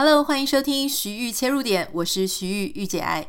[0.00, 3.26] Hello，欢迎收听徐玉切入点，我是徐玉御姐爱。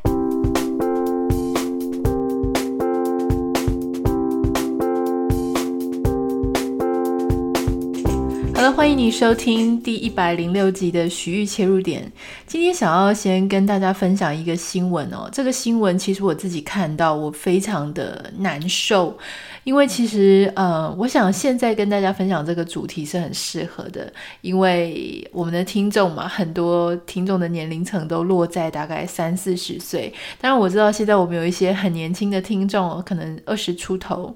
[8.54, 12.08] 好了，欢迎你收听第一百零六集的徐玉切入点。
[12.46, 19.18] 今天想要先跟大家分享一个新闻哦，这个新闻其实我自己看到，我非常的难受。
[19.64, 30.12] 因为其实，呃，我想现在跟大家分享这个主题是很适合的，因为我们的听众嘛，很多听众的年龄层都落在大概三四十岁。
[30.40, 34.34] 当然，我知道现在我们有一些很年轻的听众，可能二十出头。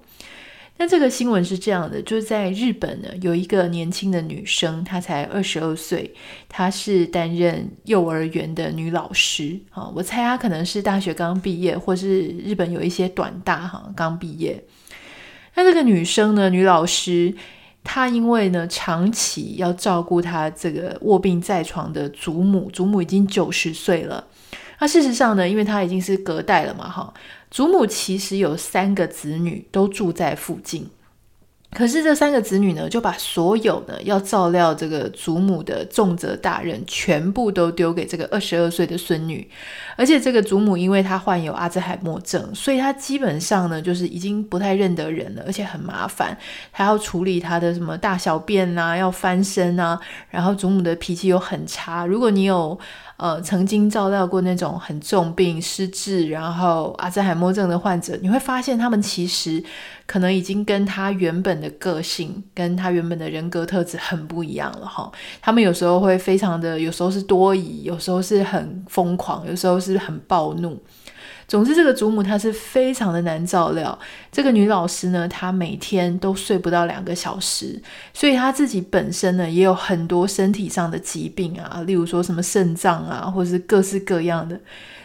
[0.77, 6.12] 但这个新闻是这样的，就是在日本呢，有一个年轻的女生，她才二十二岁，
[6.48, 9.88] 她是担任幼儿园的女老师啊。
[9.95, 14.62] 我猜她可能是大学刚毕业，或是日本有一些短大哈刚毕业。
[15.54, 17.34] 那这个女生呢，女老师，
[17.82, 24.24] 她因为呢长期要照顾她这个卧病在床的祖母，祖母已经九十岁了。
[24.80, 27.14] 那事实上呢，因为她已经是隔代了嘛，哈，
[27.50, 30.91] 祖母其实有三个子女都住在附近。
[31.75, 39.47] 可是这三个子女呢，就把所有呢要照料这个祖母的重责大任，全部都丢给这个二十二岁的孙女。
[39.97, 46.36] 而且这个祖母因为她患有阿兹海默症，所以她基本上呢就是已经不太认得人了，而且很麻烦，
[46.70, 50.00] 还要处理她的什么大小便啊，要翻身啊。
[50.30, 52.06] 然后祖母的脾气又很差。
[52.06, 52.78] 如果你有
[53.17, 59.62] 呃曾经照料过那种很重病、失智，然后阿兹海默症的患者，你会发现他们其实。
[60.07, 65.11] 可能已经跟他原本的个性，跟他原本的人格特质很不一样了哈。
[65.41, 70.79] 他们有时候会非常的，有时候是多疑，有时候是很疯狂，有时候是很暴怒。
[71.47, 73.98] 总之，这个祖母她是非常的难照料。
[74.33, 77.81] 这个女老师呢，她每天都睡不到两个小时，
[78.12, 84.61] 所以她自己本身呢也有很多身体上的疾病啊，例如说什么肾脏啊，或是各式各样的，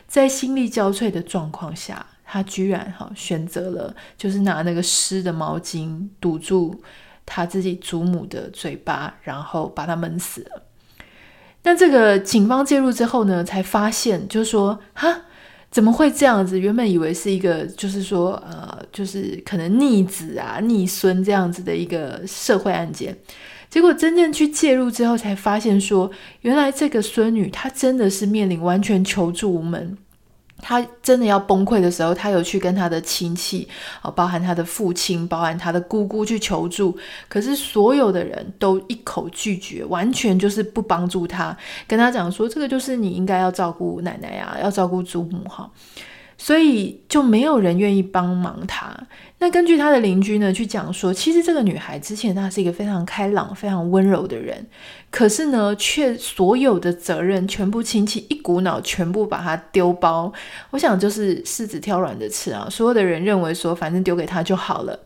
[0.08, 2.06] 在心力交瘁的状况下。
[2.32, 6.80] 她居然哈选择了，就是拿那个湿的毛巾堵住
[7.26, 10.62] 她自己祖母的嘴巴，然后把她闷死了。
[11.64, 15.24] 那这个警方介入之后呢，才发现就是说，哈，
[15.72, 16.60] 怎么会这样子？
[16.60, 23.16] 原本以为是一个，就是说，呃，就是可能逆子啊、逆孙这样子的一个社会案件，
[23.70, 26.10] 结果真正去介入之后，才发现说，
[26.42, 29.96] 原来这个孙女她真的是面临完全求助无门。
[30.62, 33.68] 他真的要崩溃的时候，他有去跟他的亲戚，
[34.02, 36.98] 啊，包含他的父亲，包含他的姑姑去求助，
[37.28, 41.56] 可是所有的人都一口拒绝，完全就是不帮助他，
[41.88, 45.70] 跟他讲说，这个就是你应该要照顾奶奶啊，要照顾祖母哈。
[46.42, 48.96] 所以就没有人愿意帮忙他。
[49.40, 54.66] 那根据他的邻居呢去讲说，其实这个女孩之前她是一个非常开朗、非常温柔的人，
[55.12, 60.32] 可是呢，却所有的责任全部亲戚一股脑全部把她丢包。
[60.72, 64.98] 我想就是柿子挑软的吃啊，所有的人认为说反正丢给她就好了，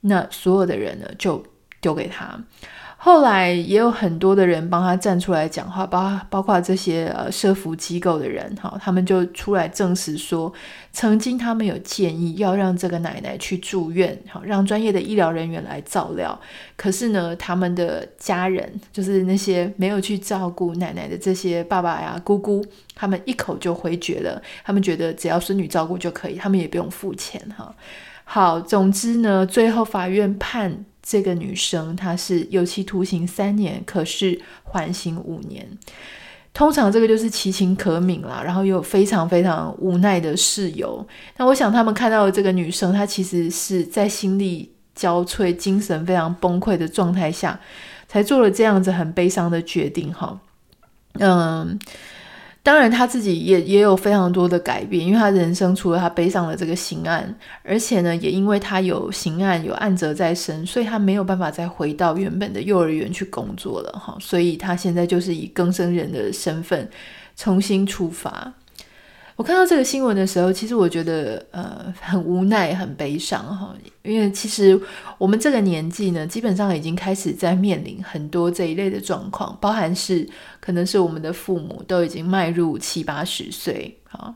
[0.00, 1.42] 那所有的人呢就
[1.80, 2.38] 丢给她。
[3.02, 10.52] 后来也有很多的人帮他站出来讲话，包包括这些呃社福机构的人哈，他们就出来证实说，
[10.92, 16.38] 曾经他们有建议要让这个奶奶去住院，好让专业的医疗人员来照料。
[16.76, 22.62] 可是呢，他们的家人就是那些没有去照顾奶奶的这些爸爸呀、姑姑，
[22.94, 24.42] 他们一口就回绝了。
[24.62, 27.74] 他们觉得只要孙女照顾就可以，他们也不用付钱哈。
[28.24, 30.84] 好，总之呢，最后法院判。
[31.10, 35.66] 这个女生她是有期徒刑三年，可是缓刑五年。
[36.52, 41.04] 通常这个就是其情可悯啦，然后又非常非常无奈的事由。
[41.36, 47.58] 那我想他们看到的这个女生，她其实是在心力交瘁、精神非常崩溃的状态下，
[48.06, 50.14] 才做了这样子很悲伤的决定。
[50.14, 50.38] 哈，
[51.14, 51.76] 嗯。
[52.62, 66.86] 当然，他自己也也有非常多的改变，因为他人生除了他背上了这个刑案，而且呢，也因为他有刑案有案责在身，所以他没有办法再回到原本的幼儿园去工作了哈，所以他现在就是以更生人的身份
[67.34, 68.52] 重新出发。
[69.40, 74.78] 我看到这个新闻的时候，其实我觉得呃很无奈、很悲伤哈，因为其实
[75.16, 80.28] 我们这个年纪呢，基本上已经开始在面临很多这一类的状况，包含是
[80.60, 84.34] 可能是我们的父母都已经迈入七八十岁啊。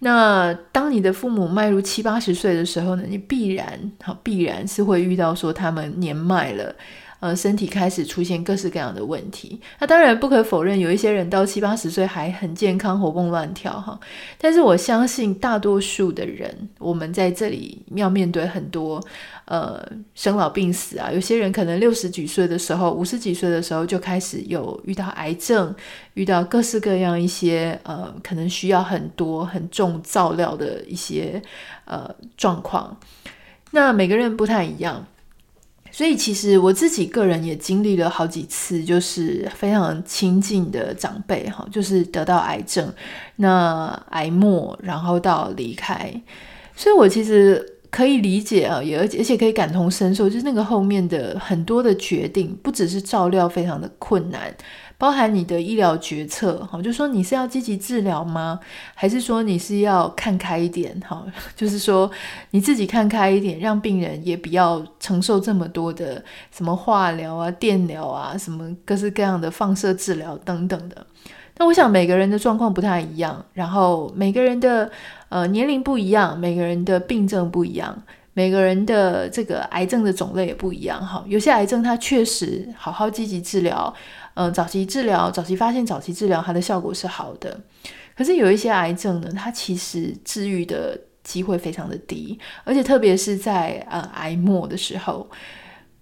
[0.00, 6.76] 那当你的父母迈入七八十岁的时候呢，你必然好必然是会遇到说他们年迈了
[7.18, 9.60] 呃，身体开始出现各式各样的问题。
[9.78, 13.98] 那当然不可否认，有一些人到七八十岁还很健康，活蹦乱跳哈。
[14.38, 19.02] 但是我相信大多数的人，我们在这里要面对很多
[19.46, 19.82] 呃
[20.14, 21.10] 生老病死啊。
[21.10, 25.74] 有些人可能六十几岁的时候，五十几岁的时候就开始有遇到癌症，
[26.14, 31.42] 遇到各式各样一些呃可能需要很多很重照料的一些
[31.86, 32.96] 呃状况。
[33.70, 35.06] 那每个人不太一样。
[35.96, 42.92] 所以其实我自己个人也经历了好几次，就是非常亲近的长辈哈，就是得到癌症，
[43.36, 46.12] 那癌末，然后到离开，
[46.76, 54.54] 所以我其实可以理解啊，也而且而且可以感同身受，就是那个后面的很多的决定，不只是照料非常的困难。
[54.98, 58.58] 包含你的医疗决策，哈，就说你是要积极治疗吗？
[58.94, 62.10] 还是说你是要看开一点，哈， 就是说
[62.52, 71.06] 你自己看开一点，让病人也不要承受这么多的什么化疗啊、电疗啊，什么各式各样的放射治疗等等的。
[71.58, 74.90] 那我想每个人的状况不太一样，然后每个人的
[75.28, 78.02] 呃年龄不一样，每个人的病症不一样，
[78.36, 83.92] 每个人的这个癌症的种类也不一样，哈，有些癌症它确实好好积极治疗。
[84.34, 87.58] 嗯，早期治疗、早期发现、早期治疗，它的效果是好的。
[88.14, 95.26] 可是有一些癌症呢，它其实治愈的机会非常的低，而且特别是在呃癌末的时候，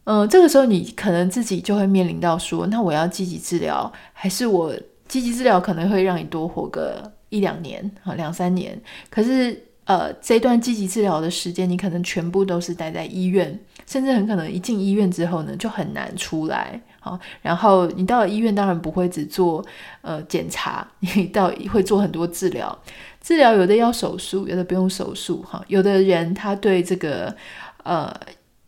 [0.02, 4.74] 嗯，这个时候你可能自己就会面临到说，那我要积极治疗，还是我
[5.06, 8.76] 积极治疗可能会让你多活个一两年啊，两三年。
[9.08, 16.80] 可是呃，这段积极治疗的时间，你可能全部都是待在医院，甚至很可能一进医院之后呢，就很难出来。
[17.00, 19.62] 好，然后你到了医院，当然不会只做
[20.00, 22.78] 呃 检查，你到会做很多治疗。
[23.20, 25.42] 治疗有的要手术，有的不用手术。
[25.42, 27.34] 哈，有的人他对这个
[27.82, 28.10] 呃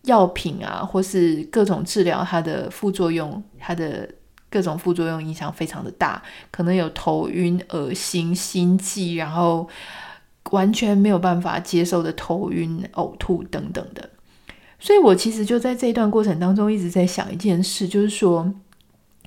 [0.03, 4.09] 药品啊，或是各种治疗，它的副作用，它的
[4.51, 9.69] 各种副作用影响非常的大，可能有头晕、恶心、心悸，然后
[10.51, 14.11] 完全没有办法接受的头晕、呕吐等等的。
[14.79, 18.53] 所以，我其实就在这一段过程当中一直在想一件事，就是说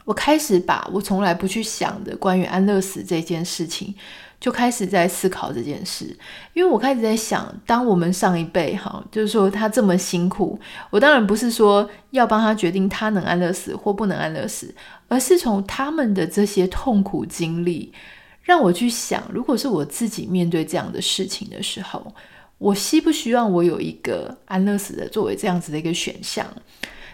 [0.05, 3.93] 我开始把我从来不去想的关于安乐死这件事情，
[4.39, 6.15] 就开始在思考这件事。
[6.53, 10.59] 因为我开始在想，当我们上一辈哈，就是说他这么辛苦，
[10.91, 14.73] 我当然不是说要帮他决定他能安乐死或不能安乐死，
[15.07, 17.91] 而是从他们的这些痛苦经历，
[18.41, 22.13] 让我去想，如果是我自己面对这样的事情的时候。
[22.59, 26.45] 我希不希望我有一个安乐死的作为这样子的一个选项？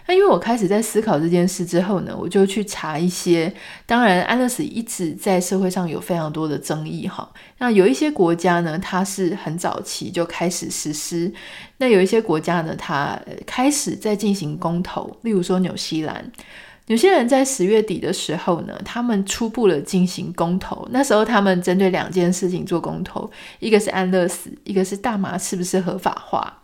[0.08, 3.54] 那因为我开始在思考这件事之后呢，我就去查一些。
[3.86, 7.32] 当然，安乐死一直在社会上有非常多的争议哈。
[7.58, 11.30] 那有一些国家呢，它是很早期就开始实施；
[11.76, 16.28] 那有一些国家呢，它开始在进行公投，例如说纽西兰。
[16.86, 20.86] 有些人在十月底的时候呢，他们初步了进行公投。
[20.92, 23.28] 那时候他们针对两件事情做公投，
[23.58, 26.62] 一个是安乐死，一个是大麻是不是合法化。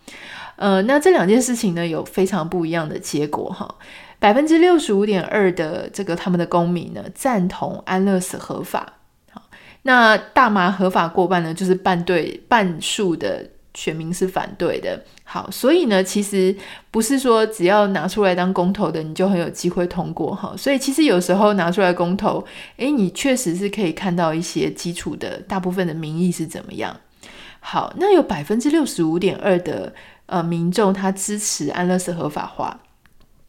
[0.57, 3.75] 呃，那这两件事情呢，有非常不一样的结果哈。
[4.21, 8.93] 百分之六十五点二的这个他们的公民呢，赞同安乐死合法。
[9.83, 13.49] 那大麻合法过半呢，就是半对半数的。
[13.75, 16.55] 选民是反对的，好，所以呢，其实
[16.91, 20.55] 不是说只要拿出来当公投的，你就很有机会通过哈。
[20.57, 22.45] 所以其实有时候拿出来公投，
[22.77, 26.95] 诶，你确实是可以看到一些基础的大部分的民意是怎么样。
[27.61, 29.95] 好，那有百分之六十五点二的
[30.27, 32.81] 呃民众他支持安乐死合法化。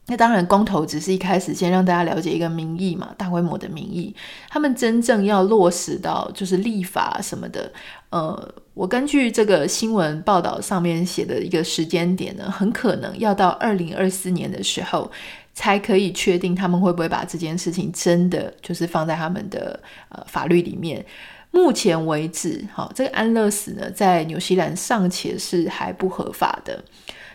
[0.08, 4.14] 那当然，公投只是一开始先让大家了解一个民意嘛，大规模的民意。
[4.50, 7.72] 他们真正要落实到就是立法什么的，
[8.14, 15.10] 呃，我根据这个新闻报道上面写的一个时间点呢，很可能要到二零二四年的时候，
[15.56, 19.80] 才可以确定他们会不会把这件事情真的就是放在他们的
[20.10, 21.04] 呃法律里面。
[21.50, 26.84] 目前为止，好，这个安乐死呢，在纽西兰尚且是还不合法的。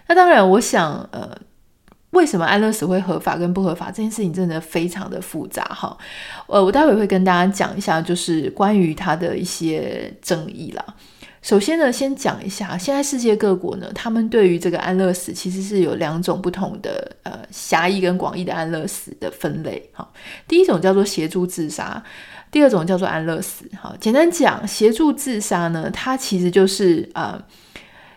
[0.06, 1.36] 那当然，我想，呃。
[2.10, 5.96] 为什么安乐死会合法跟不合法这件事情真的非常的复杂哈，
[6.46, 10.82] 呃，我待会会跟大家讲一下，就是关于它的一些争议啦。
[11.42, 20.10] 首先呢，先讲一下，现在世界各国呢，他们对于这个安乐死其实是有两种不同的呃狭义跟广义的安乐死的分类哈。
[20.48, 22.02] 第一种叫做协助自杀，
[22.50, 23.66] 第二种叫做安乐死。
[23.80, 27.40] 哈，简单讲，协助自杀呢，它其实就是呃，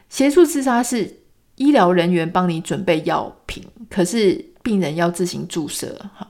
[0.08, 1.21] 协助自杀是。
[1.62, 5.96] 医疗人员帮你准备药品，可是病人要自行注射。
[6.18, 6.28] 哈，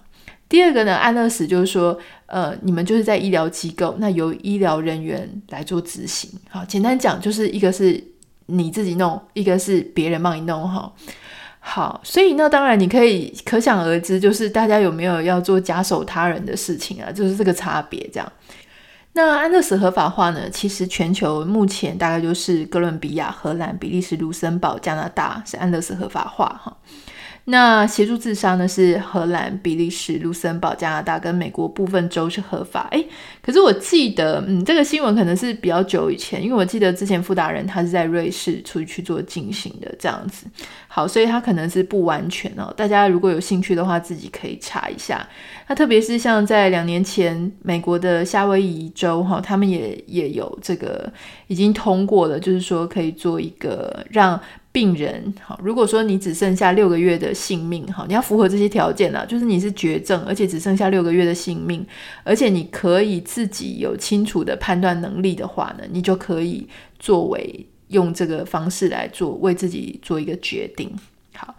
[0.49, 6.29] 第二个呢，安乐死就是说，呃，你们就是在医疗机构，那由医疗人员来做执行。
[6.49, 8.03] 好，简单讲就是一个是
[8.47, 10.67] 你自己弄，一个是别人帮你弄。
[10.69, 10.93] 哈，
[11.59, 17.09] 好，所以那当然你可以可想而知，就是大家有没有要做假手他人的事情啊？
[17.09, 18.29] 就是这个差别这样。
[19.13, 20.49] 那安乐死合法化呢？
[20.49, 26.77] 其实全球目前大概就是哥伦比亚、荷兰、比利时、卢森堡、加拿大是安乐死合法化哈。
[27.45, 28.67] 那协助自杀呢？
[28.67, 32.87] 是荷兰、比利时、卢森堡、加拿大跟美国部分州是合法。
[32.91, 33.05] 诶，
[33.41, 40.45] 可是我记得，嗯，这个新闻可能是比较久以前，因为我记得之前傅达人他是在瑞士出去做进行的这样子。
[40.87, 42.71] 好，所以他可能是不完全哦。
[42.77, 45.27] 大家如果有兴趣的话，自己可以查一下。
[45.67, 51.11] 那特别是像在两年前，美国的夏威夷州哈，他们也也有这个
[51.47, 54.39] 已经通过了，就是说可以做一个让。
[54.71, 61.85] 病人好，如果说你只剩下六个月的性命，好，你要符合这些条件了，就是你是绝症，而且只剩下六个月的性命，
[62.23, 66.67] 而且你可以自己有清楚的判断能力的话呢，你就可以
[66.99, 70.89] 作为用这个方式来做，为自己做一个决定，
[71.35, 71.53] 好。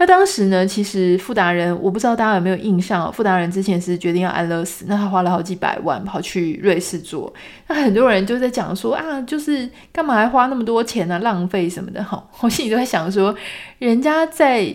[0.00, 3.10] 那当时呢，其实富达人，我不知道大家有没有印象哦。
[3.12, 7.32] 傅达人之前是决定要安乐死，那他花了好几百万跑去瑞士做。
[7.66, 11.16] 那很多人就在讲说啊，就是干嘛还花那么多钱呢？
[11.16, 11.18] 啊？
[11.18, 12.24] 浪费什么的哈。
[12.40, 13.34] 我心里都在想说，
[13.80, 14.72] 人家在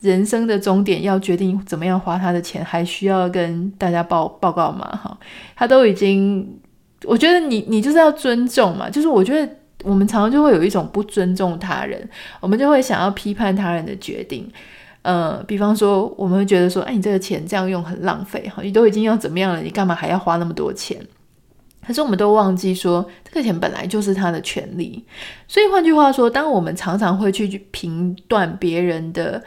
[0.00, 4.86] 人生的终点要决定怎么样花他的钱，还需要跟大家报报告吗？
[5.02, 5.18] 哈，
[5.56, 6.46] 他都已经，
[7.04, 9.50] 我觉得你你就是要尊重嘛，就是我觉得。
[9.84, 12.08] 我们常常就会有一种不尊重他人，
[12.40, 14.50] 我们就会想要批判他人的决定。
[15.02, 21.00] 呃，比方说，我们会觉得说，哎，你这个钱这样用很浪费哈，你都已经要怎么样了，你干嘛还要花那么多钱？
[21.86, 25.04] 可是我们都忘记说，这个钱本来就是他的权利。
[25.46, 29.42] 所以换句话说，当我们常常会去评断别人的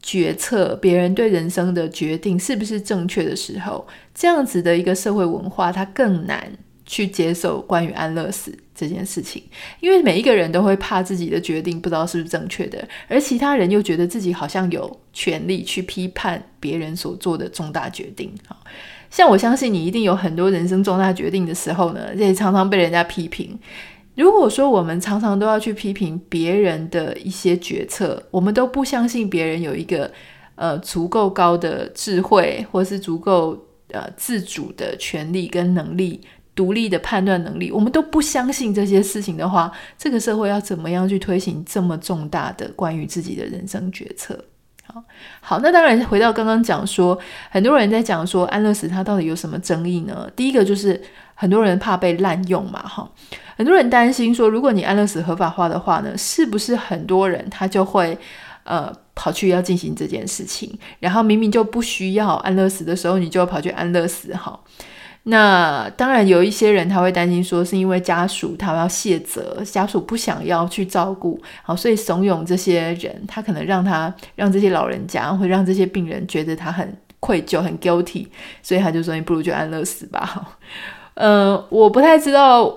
[0.00, 6.52] 决策、别人对人生的决定是不是正确的时候，这样子的一个社会文化，它更难。
[6.84, 9.42] 去接受关于安乐死这件事情，
[9.80, 18.32] 因为每一个人都会怕自己的决定不知道是不是正确的，而其他人又觉得自己好像有权利去批判别人所做的重大决定。
[19.10, 23.58] 像我相信你一定有很多人生重大决定的时候呢，也常常被人家批评。
[24.14, 30.10] 如果说我们常常都要去批评别人的一些决策，我们都不相信别人有一个
[30.54, 36.20] 呃足够高的智慧，或是足够呃自主的权利跟能力。
[36.54, 44.38] 独立的判断能力，我们都不相信这些事情的话，这个社会要怎么样去推行这么重大的关于自己的人生决策？
[44.84, 45.02] 好，
[45.40, 47.18] 好，那当然回到刚刚讲说，
[47.50, 50.28] 很多人在讲说安乐死它到底有什么争议呢？
[50.36, 51.00] 第一个就是
[51.34, 53.10] 很多人怕被滥用嘛，哈，
[53.56, 58.18] 很多人担心说，如果你安乐死合法化的话呢，是不是很多人他就会
[58.64, 64.60] 呃跑去要进行这件事情，然后明明就不需要安乐死的时候，你就跑去安乐死，哈。
[65.24, 78.26] 那当然有一些人他会担心说，是因为家属他要卸责，家属不想要去照顾，好，所以怂恿这些人，他可能让他让这些老人家，会让这些病人觉得他很愧疚、很 guilty，
[78.64, 80.58] 所以他就说你不如就安乐死吧。
[81.14, 82.74] 呃，我不太知道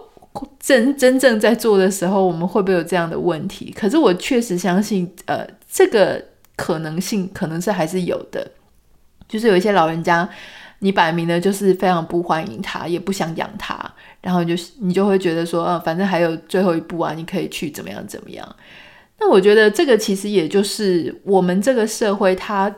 [0.59, 3.73] 真真正在做的时候，我们会不会有这样的问题？
[3.75, 6.23] 可是我确实相信，呃，这个
[6.55, 8.51] 可能性可能是还是有的，
[9.27, 10.29] 就是有一些老人家。
[10.79, 13.79] 你摆明了就是非常不欢迎他，也不想养他，
[14.21, 18.55] 然后就是你就会觉得说，嗯，反正还有最后一步啊，你可以去怎么样怎么样。
[19.19, 22.73] 那我觉得这个其实也就是我们这个社会它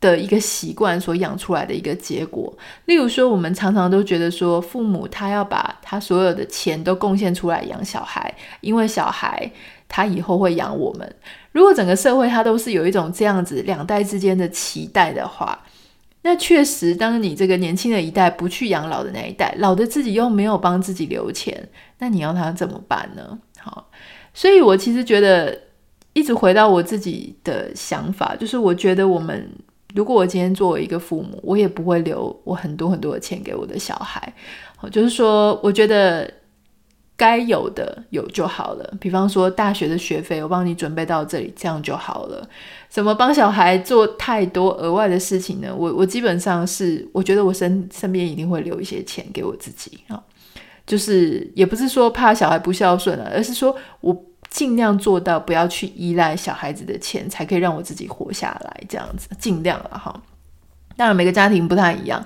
[0.00, 2.56] 的一个习惯所养出来的一个结果。
[2.84, 9.50] 例如说，我们常常都觉得说，父母他要把他所有的钱都贡献出来养小孩，因为小孩
[9.88, 11.16] 他以后会养我们。
[11.52, 15.58] 如果整个社会它都是有一种这样子两代之间的期待的话，
[16.26, 21.68] 那确实，当你这个年轻的一代不去养老的那一代，老的自己又没有帮自己留钱，
[22.00, 23.38] 那你要他怎么办呢？
[23.60, 23.88] 好，
[24.34, 25.56] 所以我其实觉得，
[26.14, 29.48] 一直回到我自己的想法，就是我觉得我们，
[29.94, 34.34] 如果我今天作为一个父母，我也不会留我很多很多的钱给我的小孩。
[34.76, 36.28] 好，就是说，我觉得。
[37.16, 42.46] 该有的有就好了，比方说大学的学费，我帮你准备到这里，这样就好了。
[42.90, 45.74] 什么帮小孩做太多额外的事情呢？
[45.74, 50.22] 我我基本上是，我觉得我身身边一定会留一些钱给我自己啊，
[50.86, 60.14] 就是也不是说怕小孩不孝顺了，而是说我尽量做到不要去依赖小孩子的钱，才可以让我自己活下来，这样子尽量了哈。
[60.98, 62.22] 当然每个家庭不太一样，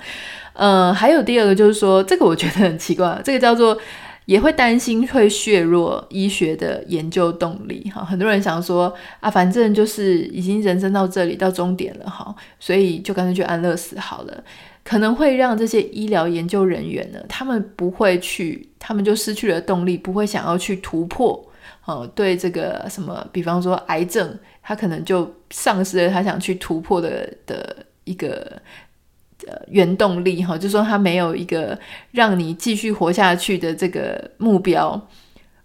[0.55, 3.79] 呃，还有第二个就是说，这个我觉得很奇怪，这个叫做。
[4.27, 14.45] 也会担心会削弱医学的研究动力，哈，很多人想说啊，反正就是已经人生到这里到终点了，哈，所以就干脆去安乐死好了，
[14.85, 21.45] 可能会让这些医疗研究人员呢，他们不会去，他们就失去了动力，不会想要去突破，
[21.85, 28.61] 哦，对这个什么，比方说癌症，他可能就丧失了他想去突破的的一个
[29.47, 31.79] 呃原动力哈，就说他没有一个
[32.13, 35.09] 让你继续活下去的这个目标。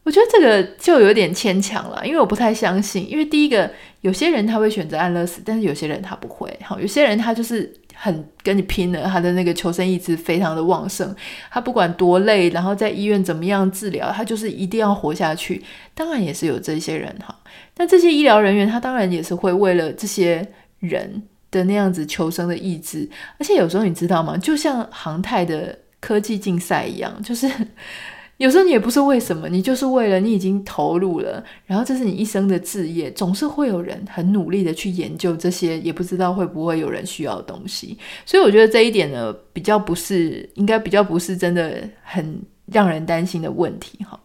[0.04, 3.10] 我觉得这个就有点牵强了，因为我不太相信。
[3.10, 6.48] 因为第一个，有些人他会选择安乐死，但是有些人他不会。
[6.62, 11.12] 好，有些人他就是很跟你拼了，他的那个求生意志非常的旺盛，
[11.50, 15.64] 他不管多累，然后在医院怎么样治疗，他就是一定要活下去。
[15.96, 17.36] 当然也是有这些人哈，
[17.74, 21.24] 但这些医疗人员他当然也是会为了这些人
[21.60, 23.10] 的那样子求生的意志，
[23.40, 24.38] 而且有时候你知道吗？
[24.38, 27.50] 就像航太的科技竞赛一样，就是。
[28.38, 37.98] 有时候你也不是为什么，你就是为了你已经投入了，然后这是你一生的志业，总是会有人很努力的去研究这些，也不知道会不会有人需要的东西。
[38.26, 44.20] 所以我觉得这一点呢，比较不是，应该比较不是真的很让人担心的问题哈。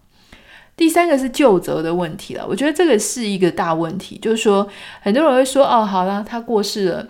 [0.76, 4.68] 第三个是究责的问题了，我觉得这个是一个大问题，就是说
[5.02, 7.06] 很多人会说哦，好了，他过世了。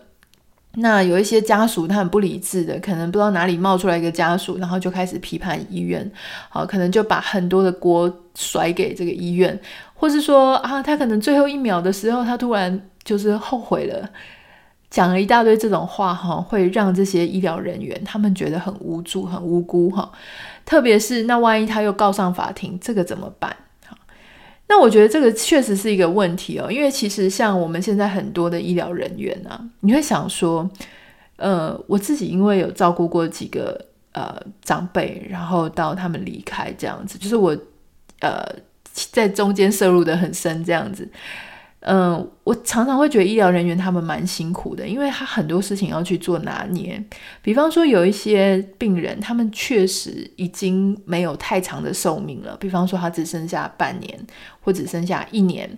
[0.74, 6.08] 那有一些家属他很不理智的，可能不知道哪里冒出来一个家属，然后就开始批判医院，
[6.48, 9.58] 好，可能就把很多的锅甩给这个医院，
[9.94, 14.08] 或是说啊，他可能最后一秒的时候，他突然就是后悔了，
[14.88, 20.12] 讲了一大堆这种话，哈，会让这些医疗人员他们觉得很无助、很无辜，哈，
[20.64, 23.56] 特别是那万一他又告上法庭，这个怎么办？
[24.70, 30.70] 那我觉得这个确实是一个问题哦，因为其实像我们现在很多的医疗人员啊，你会想说，
[31.34, 37.50] 呃，我自己因为有照顾过几个呃长辈，然后到他们离开这样子，就是我
[38.20, 38.46] 呃
[39.10, 41.10] 在中间摄入的很深这样子。
[41.80, 47.02] 嗯，我常常会觉得医疗人员他们蛮辛苦的，因为他很多事情要去做拿捏。
[47.40, 52.54] 比方说，有一些病人，他们确实已经没有太长的寿命了。
[52.58, 54.26] 比方说，他只剩下半年，
[54.60, 55.70] 或只剩下一年。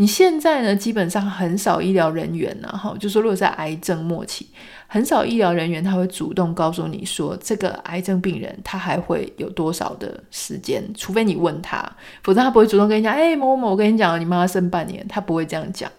[0.00, 4.46] 你现在呢，基本上很少医疗人员呢，哈，就说如果在癌症末期，
[4.86, 11.84] 很少医疗人员他会主动告诉你说，这个癌症病人他还会有多少的时间，除非你问他，
[12.22, 15.92] 否则他不会主动跟你讲，哎，某某某，我跟你讲，你妈妈剩半年，他不会这样讲，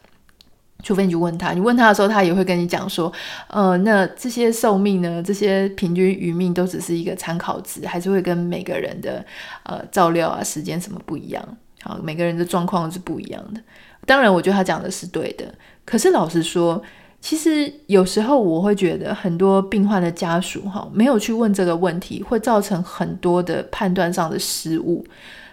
[0.81, 3.13] 除非你去问他，你问他的时候，他也会跟你讲说，
[3.50, 9.24] 呃，那这些寿命呢，这些平均余命都只是一个参考值，还是会跟每个人的
[9.62, 13.62] 呃照料啊时间什么不一样，好，每个人的状况是不一样的。
[14.05, 15.45] 当然，我觉得他讲的是对的。
[15.85, 16.81] 可是老实说，
[17.19, 25.05] 其实有时候我会觉得很多病患的家属哈，没有去问这个问题，会造成很多的判断上的失误。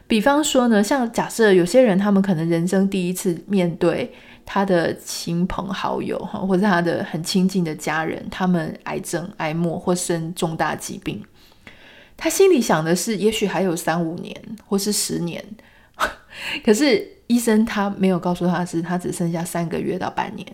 [0.06, 4.11] 比方说呢，像假设有些人他们可能人生第一次面对
[4.46, 11.22] 他的亲朋好友哈，或者他的很亲近的家人，他们癌症、癌末或生重大疾病，
[12.16, 14.34] 他心里想的是，也许还有三五年
[14.66, 15.44] 或是十年，
[16.64, 17.17] 可是。
[17.29, 20.45] 医生他没有告诉他是，他只剩下三个月到半年。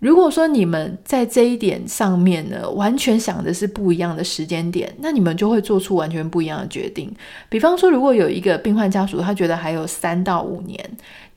[0.00, 7.12] 如果说你们在这一点上面呢，完全想的是不一样的时间点，那你们就会做出完全不一样的决定。
[7.48, 10.78] 比方说，如果有一个病患家属，他觉得还有三到五年，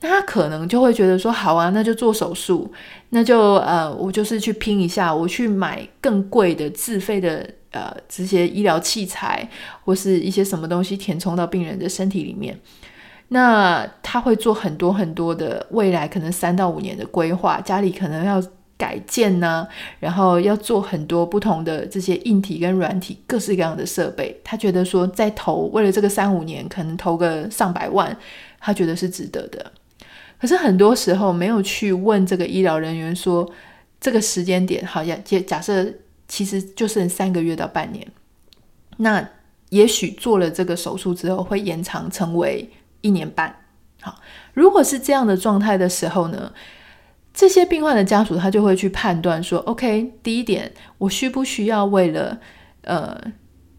[0.02, 2.72] 那他可能就会觉得说，好啊，那就做手术，
[3.10, 9.50] 那就呃，我就是去拼一下，我去买更贵的自费的呃这些医疗器材，
[9.84, 12.56] 或是一些什么东西填充到病人的身体里面。
[13.34, 18.44] 那他会做很多很多的未来可能三到五年的规划，家里可能要
[18.76, 19.65] 改建呢、
[20.02, 24.38] 然后要做很多不同的这些硬体跟软体各式各样的设备。
[24.44, 28.13] 他觉得说在投为了这个三五年，可能投个上百万，
[28.60, 29.72] 他觉得是值得的。
[30.38, 33.50] 可是很多时候没有去问这个医疗人员说，
[34.02, 35.88] 这个时间点好像，假假设
[36.28, 38.06] 其实就剩三个月到半年，
[38.98, 39.26] 那
[39.70, 42.70] 也许做了这个手术之后会延长成为。
[43.02, 43.56] 一年半，
[44.02, 44.20] 好，
[44.54, 46.52] 如果是这样的状态的时候呢，
[47.34, 52.40] 这些病患的家属他就会去判断说，OK，第一点，我需不需要为了
[52.84, 53.20] 呃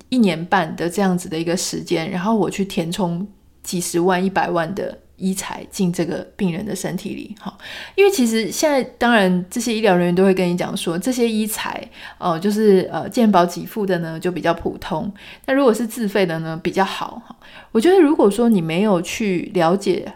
[0.09, 3.27] 一年半的这样子的一个时间，然后我去填充
[3.63, 4.99] 几十万、一百万的。
[5.23, 7.57] 医材进这个病人的身体里，哈，
[7.95, 11.81] 因为其实现在当然这些医疗人员都会跟你讲说，这些医材
[12.19, 15.11] 哦，就是呃健保给付的呢就比较普通，
[15.47, 17.37] 那如果是自费的呢比较好，哈。
[17.71, 20.13] 我觉得如果说你没有去了解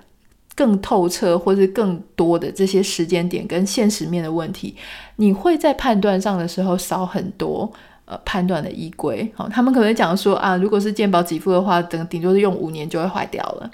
[0.56, 4.74] 更透彻或是更多的这些时间点跟现实面的问题，
[5.16, 7.70] 你会在判断上的时候少很多
[8.06, 13.70] 呃判断的依归，好，他们可能讲说啊，如果是健保给付的话，等顶多是用五年就会坏掉了。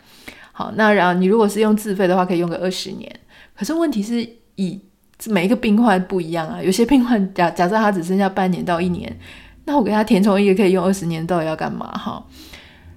[0.53, 3.11] 好，那然后你如果是用自费的话，可以用个二十年。
[3.57, 4.81] 可是问题是以
[5.27, 9.19] 每一个病患不一样啊，有些病患假假设他只剩下半年到一年，
[9.65, 11.87] 那我给他填充一个可以用二十年，到底要干嘛？
[11.93, 12.25] 哈，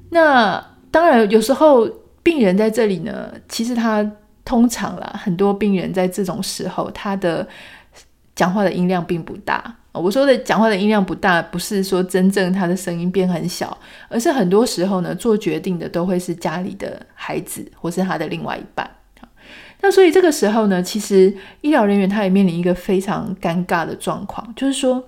[0.09, 1.87] 那当然有时候
[2.23, 4.05] 病人在这里呢，其实他
[4.43, 7.47] 通常啦，很多病人在这种时候，他的
[8.35, 9.75] 讲话的音量并不大。
[9.99, 13.77] 我说的讲话的音量不大，不是说真正他的声音变很小，
[14.09, 18.89] 而是很多时候呢，做决定的都会是家里的孩子或是他的另外一半。
[19.81, 25.03] 那所以这个时候呢，其实医疗人员他也面临一个非常尴尬的状况，就是说。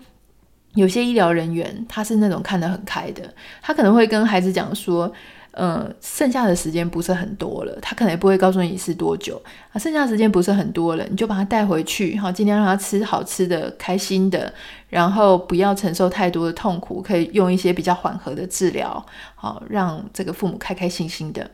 [0.76, 3.24] 有些医疗人员他是那种看得很开的，
[3.64, 5.12] 他可能会跟孩子讲说，
[5.52, 14.54] 呃，剩下的时间不是很多了，他可能也不会告诉你是多久啊，剩下的时间不是很多了，你就把他带回去，好，尽量让他吃好吃的、开心的，
[14.90, 19.06] 然后不要承受太多的痛苦，可以用一些比较缓和的治疗，
[19.36, 21.50] 好，让这个父母开开心心的。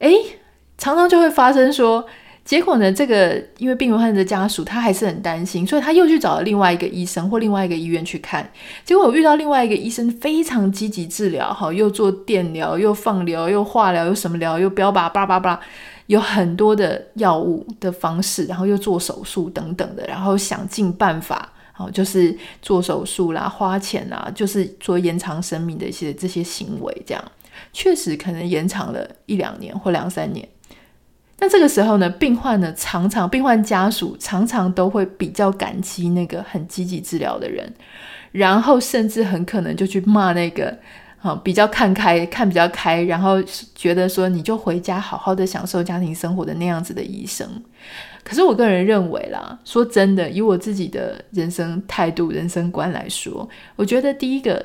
[0.00, 0.12] 诶，
[0.76, 2.06] 常常就会发生说。
[2.46, 8.48] 结果呢，这个因为病患的家属他还是很担心，所以他又去找了另外一个医生或另外一个医院去看。
[8.84, 15.60] 结果我遇到另外一个医生非常积极治疗，哈，又做电疗，又放疗，又化疗，又什么疗，又标靶，叭叭叭，
[16.06, 27.24] 有很多的药物的方式，然后又做手术等等的，然后想尽办法，好，就是做手术啦，花钱啦，就是做延长生命的一些这些行为，这样
[27.72, 30.48] 确实可能延长了一两年或两三年。
[31.38, 37.70] 那这个时候呢，病患呢常常，病患家属常常都会比较感激那个很积极治疗的人，
[38.32, 40.74] 然后甚至很可能就去骂那个
[41.20, 43.36] 啊比较看开、看比较开，然后
[43.74, 47.46] 觉得说你就回家好好的享受家庭生活的那样子的医生。
[48.24, 53.46] 可是我个人认为啦，说真的，以我自己的人生态度、人生观来说，
[53.76, 54.64] 我觉得第一个。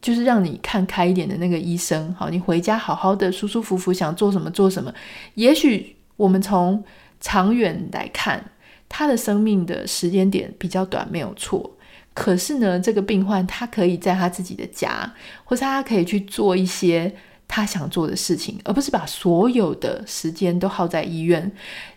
[0.00, 4.92] 就是让你看开一点的那个医生，好，你回家好好的舒舒服服，想做什么做什么。
[5.34, 6.82] 也许我们从
[7.20, 8.42] 长远来看，
[8.88, 11.70] 他的生命的时间点比较短，没有错。
[12.14, 15.12] 可是呢，这个病患他可以在他自己的家，
[15.44, 17.12] 或者他可以去做一些
[17.46, 21.50] 他想做的事情，而不是把所有的时间都耗在医院，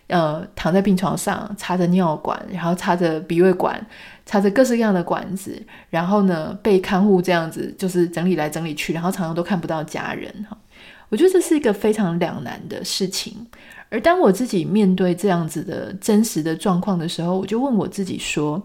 [0.06, 3.84] 呃，躺在病床上插着尿管，然后插着鼻胃管。
[4.24, 10.56] 插着各式各样的管子，然后呢，被看护这样子，就是整理来整理去，然后常常都看不到家人哈。
[11.08, 13.46] 我觉得这是一个非常两难的事情。
[13.90, 18.62] 而当我自己面对这样子的真实的状况的时候，我就问我自己说：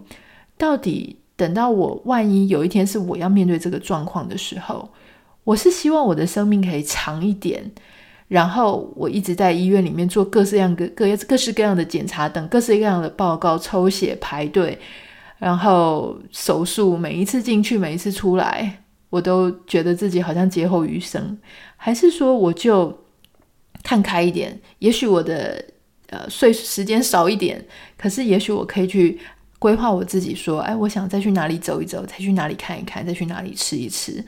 [0.56, 4.88] 到底等到我万一有一天是我要面对这个状况的时候，
[5.44, 7.70] 我是希望我的生命可以长一点，
[8.28, 14.78] 然后我一直在医院里面做各式各样各各各式各样的检查等各式各样的报告、抽血、排队。
[15.38, 21.38] 然后手术，每一次进去，每一次出来，我都觉得自己好像劫后余生。
[21.76, 23.04] 还是说，我就
[23.82, 24.60] 看开一点？
[24.80, 25.64] 也许我的
[26.08, 27.64] 呃睡时间少一点，
[27.96, 29.18] 可是也许我可以去
[29.60, 34.24] 规划我自己，说，哎，我想再去哪里走一走，再去哪里看一看，再去哪里吃一吃。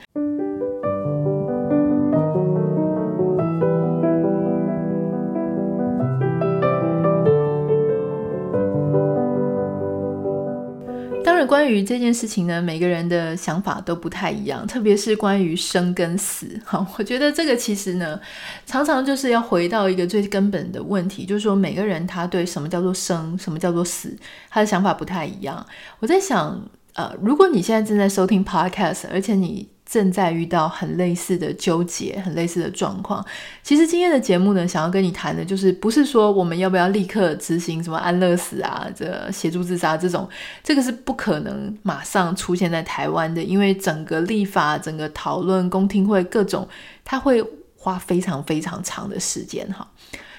[11.46, 16.46] 关于这件事情呢，每个人的想法都不太一样，特别是关于生跟死。
[16.64, 18.20] 哈，我觉得这个其实呢，
[18.66, 24.16] 常常就是要回到一个最根本的问题，就是说每个人他对什么叫做生，什么叫做死，
[24.48, 25.64] 他的想法不太一样。
[25.98, 26.60] 我在想，
[26.94, 33.24] 呃，如果你现在正在收听 Podcast，而且你正在遇到很类似的纠结、很类似的状况。
[33.60, 40.28] 其实今天的节目呢，想要跟你谈的，就是不是说我们要不要立刻执行什么安乐死啊、这协助自杀这种，
[40.62, 46.68] 这个是不可能马上出现在台湾的，因为整个立法、整个讨论、公听会各种，
[47.04, 47.44] 它会
[47.76, 49.84] 花非常非常长的时间哈。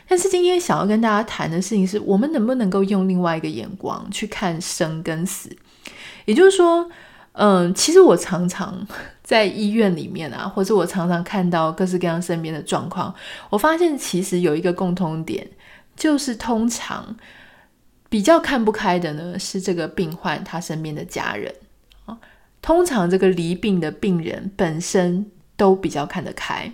[0.07, 5.49] 但是今天想要跟大家谈的事情是，我们能不能够用另外一个眼光去看生跟死，
[6.23, 6.89] 也就是说。
[7.33, 8.85] 嗯，其实我常常
[9.31, 13.15] 在医院里面啊，或者我常常看到各式各样身边的状况，
[13.49, 15.47] 我发现其实有一个共通点，
[15.95, 17.15] 就是通常
[18.09, 21.55] 比较看不开的呢，是这个病患他身边的家人
[22.05, 22.17] 啊。
[22.61, 26.69] 通常这个离病的病人本身都比较看得开，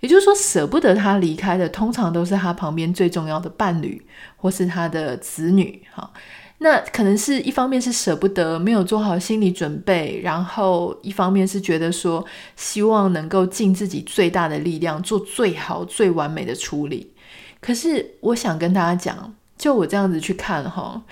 [0.00, 4.00] 也就是说，舍不得他离开的，通常都是他旁边最重要的伴侣，
[4.38, 6.10] 或是他的子女，哈。
[6.62, 17.12] 那可能是一方面是舍不得，没有做好心理准备，然后一方面是觉得说希望能够尽自己最大的力量做最好、最完美的处理。
[17.60, 21.02] 可是我想跟大家讲，就我这样子去看哈，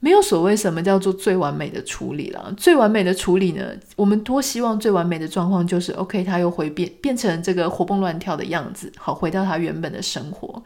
[0.00, 2.52] 没有所谓什么叫做最完美的处理了。
[2.56, 10.62] 最完美的处理呢，我们多希望最完美的状况就是 OK，他又会变变成这个活蹦乱跳的样子，好，回到他原本的生活。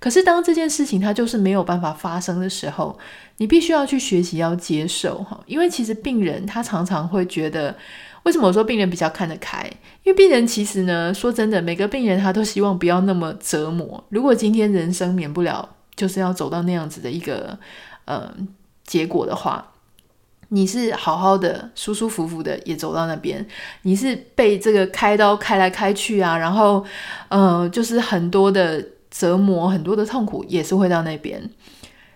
[0.00, 2.98] 可是当这件事情它就是没有办法发生的时候，
[3.36, 7.76] 你必须要去学习要接受哈，因为其实病人他常常会觉得
[8.22, 9.62] 为什么我说病人比较看得开？
[10.02, 14.02] 因为病人其实呢，说真的，每个病人他都希望不要那么折磨。
[14.08, 17.58] 如果今天人生免不了就是要走到那样子的一个
[18.06, 18.32] 呃
[18.84, 19.72] 结果的话，
[20.48, 23.46] 你是好好的、舒舒服服的也走到那边，
[23.82, 26.82] 你是被这个开刀开来开去啊，然后
[27.28, 31.50] 呃，就是很多的折磨、很多的痛苦也是会到那边。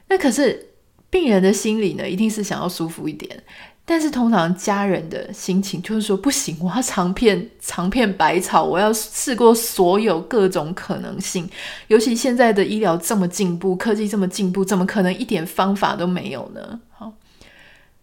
[0.09, 0.71] 那可是
[1.11, 3.43] 病人的心里呢，一定是想要舒服一点。
[3.87, 11.47] 但是通常家人的心情就是说，不行，我要尝遍尝遍百草，我要试过所有各种可能性。
[11.89, 16.81] 尤其现在的医疗这么进步，科技这么进步，怎么可能一点方法都没有呢？
[16.93, 17.13] 好，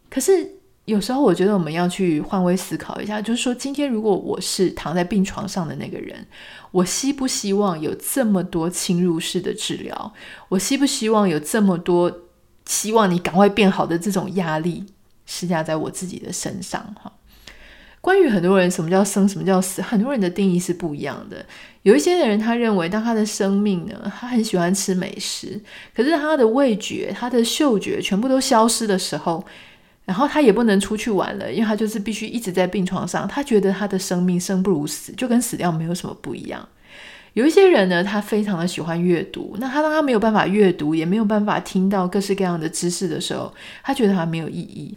[0.07, 0.47] 可是
[0.85, 6.25] 有时候我觉得我们要去换位思考一下，就是说，今天如果我是躺在病床上的那个人，
[6.71, 10.13] 我希不希望有这么多侵入式的治疗？
[10.49, 12.11] 我希不希望有这么多
[12.65, 14.83] 希望你赶快变好的这种压力？
[15.27, 17.11] 施加在我自己的身上哈。
[18.01, 21.45] 关于很多人什么叫生，什么叫死，很多人的定义是不一样的。
[21.83, 25.61] 有一些人他认为，当他的生命呢，他很喜欢吃美食，
[25.95, 29.45] 可是他的味觉、他的嗅觉全部都消失的时候，
[30.11, 33.25] 然后他也不能出去玩了，因为他就是必须一直在病床上。
[33.25, 36.67] 他觉得他的生命生不如死，就跟死掉没有什么不一样。
[37.31, 43.53] 有一些人呢，他非常的喜欢阅读，那他当他没有办法阅读，也没有办法听到各式各样的知识的时候，
[43.85, 44.93] 他觉得他没有意义。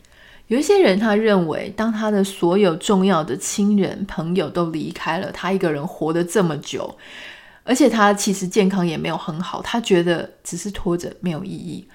[0.49, 6.93] 有一些人，他认为，当他的所有重要的亲人、朋友都离开了，他一个人活得这么久，
[7.63, 11.87] 而且他其实健康也没有很好，他觉得只是拖着没有意义。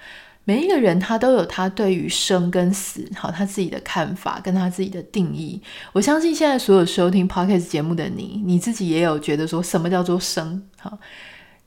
[0.50, 5.62] 每一个人他都有他对于生跟死，好，他自己的看法跟他自己的定义。
[5.92, 10.98] 我相信现在所有收听 Podcast 节目的你，你自己也有觉得说什么叫做生，好。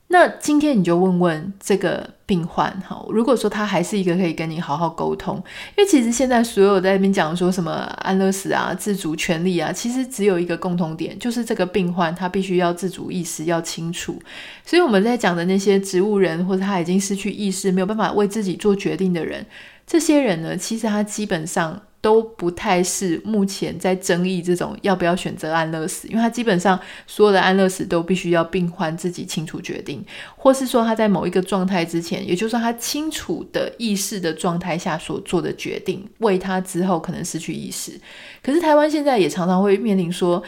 [0.08, 5.36] 那今天你就问问这个病患哈，如果说他还是一个可以跟你好好沟通，
[5.76, 14.20] 因为其实现在所有在那边讲说什么安乐死啊、自主权利啊，其实只有一个共同点，就是这个病患他必须要自主意识要清楚。
[14.64, 19.44] 所以我们在讲的那些植物人或者他已经失去意识、没有办法为自己做决定的人，
[19.86, 21.80] 这些人呢，其实他基本上。
[22.04, 30.04] 都不太是目前在争议这种要不要选择安乐死，因为他基本上所有的安乐死都必须要病患自己清楚决定，
[30.36, 37.98] 或是说他在某一个状态之前，也就是说他清楚的意识的状态下所做的决定，为他之后可能失去意识。
[38.42, 40.42] 可是台湾现在也常常会面临说，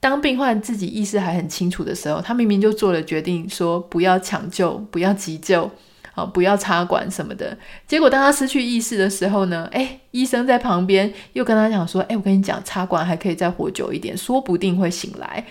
[0.00, 5.70] 当病患自己意识还很清楚的时候，他明明就做了决定，说不要抢救，不要急救。
[6.16, 7.56] 啊，不要插管什么的。
[7.86, 15.44] 结果当他失去意识的时候呢，诶，医生在旁边又跟他讲说，诶，我跟你讲，插管还可以再活久一点，说不定会醒来。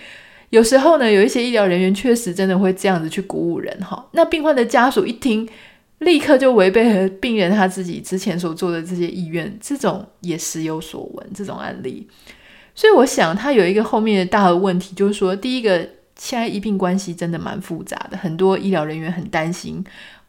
[0.49, 4.05] 有时候呢，有一些医疗人员确实真的会这样子去鼓舞人哈。
[4.11, 5.47] 那病患的家属一听，
[5.99, 12.07] 立刻就违背了病人他自己之前所做的这些意愿，这种也时有所闻，这种案例。
[12.73, 15.77] 所以我想，他有一个后面的大的问题，就是说，第一个，
[16.17, 19.83] 现在医病关系真的蛮复杂的，很多医疗人员很担心。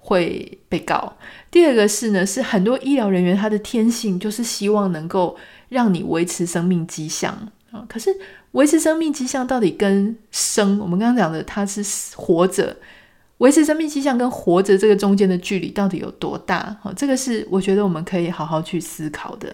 [0.07, 1.13] 会被告。
[1.51, 5.37] 第二个是呢，是很多医疗人员他的天性就是希望能够
[5.69, 7.33] 让你维持生命迹象
[7.73, 7.85] 啊。
[7.89, 8.09] 可是
[8.53, 11.83] 维持生命迹象到底跟生，我们刚刚讲的他是
[12.15, 12.77] 活着，
[13.39, 16.77] 维持生命迹象跟活着这个中间的距离到底有多大？
[16.81, 19.53] 好，这个是我觉得我们可以好好去思考的。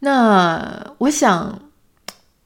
[0.00, 1.58] 那我想。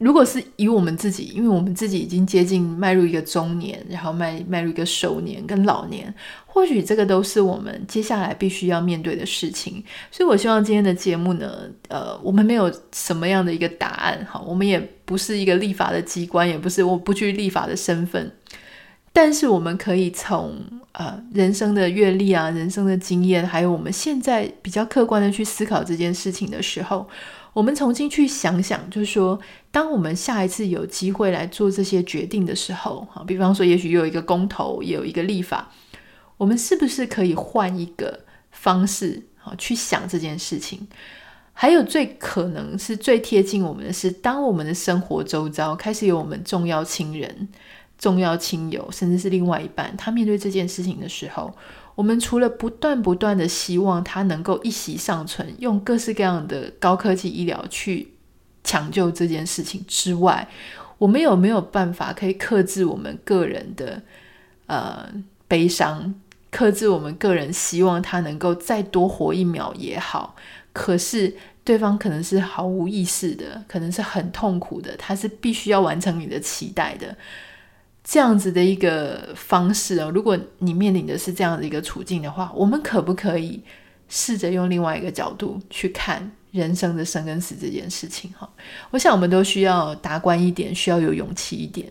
[0.02, 6.12] 如果是以我们自己，因为我们自己已经接近迈入一个中年，然后迈迈入一个熟年跟老年，
[6.44, 9.80] 或许这个都是我们接下来必须要面对的事情。
[10.10, 18.32] 所以，我希望今天的节目呢，呃，我们没有什么样的一个答案，哈，我们也不是一个立法的机关，也不是我不具立法的身份，
[19.12, 20.56] 但是我们可以从
[20.92, 27.08] 呃人生的阅历啊、人生的经验，还有我们现在比较客观的去思考这件事情的时候。
[27.54, 29.38] 我们重新去想想，就是说，
[29.72, 35.72] 当我们下一次有机会来做这些决定的时候，哈，比方说，也许有一个公投，也有一个立法，
[36.36, 40.86] 我们是不是可以换一个方式，好，去想这件事情？
[41.54, 47.48] 还有最可能是最贴近我们的是，当我们的生活周遭开始有我们重要亲人、
[47.98, 51.52] 重要亲友，甚至是另外一半，他面对这件事情的时候。
[51.94, 58.11] 我们除了不断不断的希望他能够一息尚存，用各式各样的高科技医疗去
[58.64, 60.48] 抢救这件事情之外，
[60.98, 64.02] 我们有没有办法可以克制我们个人的
[64.66, 65.08] 呃
[65.48, 66.14] 悲伤，
[66.50, 70.36] 克制我们个人希望他能够再多活一秒也好？
[70.72, 77.16] 可是对方可能是毫无意识的，可能是很痛苦的，他是必须要完成你的期待的。
[78.04, 83.62] 这样子的一个方式哦，如果你面临的是这样的一个处境的话，我们可不可以
[84.08, 88.48] 试着用另外一个角度去看，人生的生跟死这件事情哈。
[88.92, 91.90] 我想我们都需要达观一点，需要有勇气一点，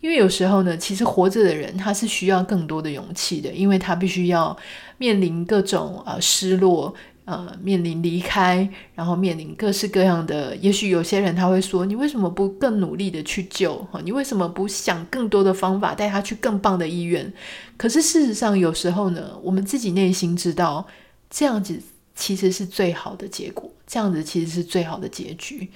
[0.00, 4.56] 因为有时候呢，其实活着的人他是需要更多的勇气的，因为他必须要
[4.96, 6.94] 面临各种呃失落。
[7.26, 13.76] 呃，面临离开，然后面临各式各样的，也许有些人他会说：“你为什么不更努力的去救？
[13.90, 17.32] 哈，你为什么不想更多的方法带他去更棒的医院？”
[17.76, 20.86] 可是事实上，有时候呢，我们自己内心知道，
[21.28, 21.82] 这样子
[22.16, 25.68] 其实是最好的结果，这样子其实是最好的结局。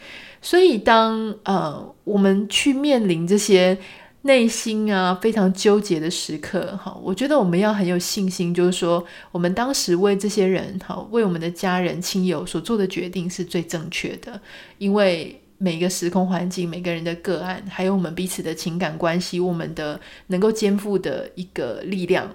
[0.43, 3.79] 所以当，呃我们去面临这些。
[4.23, 14.39] 内心啊，非常纠结的时刻，哈，我觉得我们要很有信心，就是说，我们当时为这些人，哈，为我们的家人、亲友所做的决定是最正确的，
[14.77, 22.31] 因为每个时空环境、每个人的个案，还有我们彼此的情感关系，我们的能够肩负的一个力量。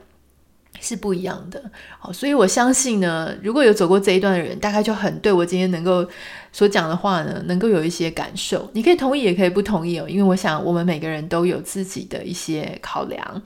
[0.82, 1.62] 是不一样的，
[2.00, 6.08] 好，所以我相信呢，如果有走过这一段的人，大概就很对我今天能够
[6.52, 8.70] 所讲的话呢，能够有一些感受。
[8.74, 13.42] 你可以同意，也可以不同意哦，因为我想我们每个人都有自己的一些考量，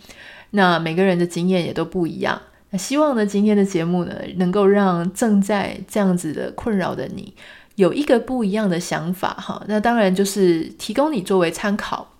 [0.51, 2.41] 那每个人的经验也都不一样。
[2.71, 7.33] 那希望呢，今天的节目呢，能够让正在这样子的困扰的你
[7.75, 9.63] 有一个不一样的想法哈。
[9.67, 12.13] 那当然就是提供你作为参考。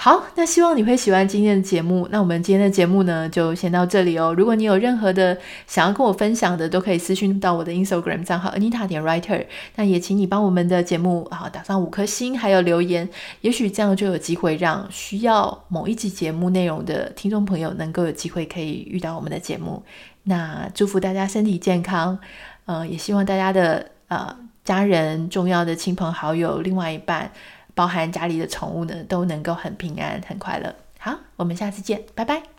[0.00, 2.06] 好，那希望你会喜欢今天的节目。
[2.12, 4.32] 那我们今天的节目呢，就先到这里哦。
[4.38, 9.44] 如果你有任何的想要跟我分享的，都可以私讯到我的 Instagram 账号 Anita 点 Writer。
[9.74, 13.08] 那也请你帮我们的节目啊打上五颗星，还有留言，
[13.40, 19.82] 也许这样就有机会让需要某一集节目内容的听众朋友能够有机会可以遇到我们的节目。
[20.22, 22.16] 那祝福大家身体健康，
[22.66, 27.32] 呃，也希望大家的呃家人、重要的亲朋好友、另外一半。
[27.78, 30.74] 包含家里的宠物呢，都能够很平安、很快乐。
[30.98, 32.57] 好，我们下次见，拜拜。